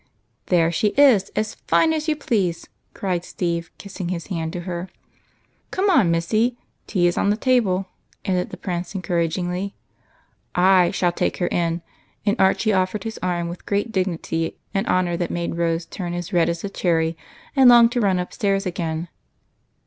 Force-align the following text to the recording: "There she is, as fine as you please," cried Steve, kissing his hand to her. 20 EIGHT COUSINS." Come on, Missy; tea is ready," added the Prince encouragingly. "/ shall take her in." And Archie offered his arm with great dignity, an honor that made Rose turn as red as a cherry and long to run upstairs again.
"There 0.47 0.71
she 0.71 0.95
is, 0.97 1.29
as 1.35 1.53
fine 1.67 1.93
as 1.93 2.07
you 2.07 2.15
please," 2.15 2.67
cried 2.95 3.23
Steve, 3.23 3.69
kissing 3.77 4.09
his 4.09 4.25
hand 4.33 4.51
to 4.53 4.61
her. 4.61 4.85
20 4.85 4.87
EIGHT 4.87 4.89
COUSINS." 4.89 5.65
Come 5.69 5.89
on, 5.91 6.09
Missy; 6.09 6.57
tea 6.87 7.05
is 7.05 7.17
ready," 7.17 7.83
added 8.25 8.49
the 8.49 8.57
Prince 8.57 8.95
encouragingly. 8.95 9.75
"/ 10.59 10.91
shall 10.91 11.11
take 11.11 11.37
her 11.37 11.45
in." 11.49 11.83
And 12.25 12.35
Archie 12.41 12.73
offered 12.73 13.03
his 13.03 13.19
arm 13.21 13.47
with 13.47 13.67
great 13.67 13.91
dignity, 13.91 14.57
an 14.73 14.87
honor 14.87 15.15
that 15.17 15.29
made 15.29 15.57
Rose 15.57 15.85
turn 15.85 16.15
as 16.15 16.33
red 16.33 16.49
as 16.49 16.63
a 16.63 16.69
cherry 16.69 17.15
and 17.55 17.69
long 17.69 17.87
to 17.89 18.01
run 18.01 18.17
upstairs 18.17 18.65
again. 18.65 19.07